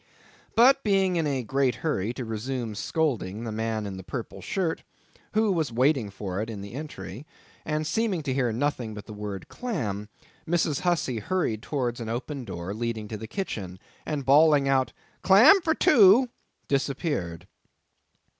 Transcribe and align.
But 0.55 0.83
being 0.83 1.15
in 1.15 1.27
a 1.27 1.43
great 1.43 1.75
hurry 1.85 2.11
to 2.13 2.25
resume 2.25 2.73
scolding 2.73 3.43
the 3.43 3.51
man 3.51 3.85
in 3.85 3.97
the 3.97 4.03
purple 4.03 4.41
Shirt, 4.41 4.81
who 5.33 5.51
was 5.51 5.71
waiting 5.71 6.09
for 6.09 6.41
it 6.41 6.49
in 6.49 6.61
the 6.61 6.73
entry, 6.73 7.23
and 7.65 7.85
seeming 7.85 8.23
to 8.23 8.33
hear 8.33 8.51
nothing 8.51 8.95
but 8.95 9.05
the 9.05 9.13
word 9.13 9.47
"clam," 9.47 10.09
Mrs. 10.49 10.79
Hussey 10.79 11.19
hurried 11.19 11.61
towards 11.61 11.99
an 11.99 12.09
open 12.09 12.45
door 12.45 12.73
leading 12.73 13.07
to 13.09 13.17
the 13.17 13.27
kitchen, 13.27 13.77
and 14.03 14.25
bawling 14.25 14.67
out 14.67 14.91
"clam 15.21 15.61
for 15.61 15.75
two," 15.75 16.29
disappeared. 16.67 17.47